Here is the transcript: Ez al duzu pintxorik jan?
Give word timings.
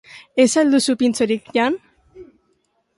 Ez 0.43 0.47
al 0.61 0.73
duzu 0.77 0.95
pintxorik 1.03 1.55
jan? 1.59 1.81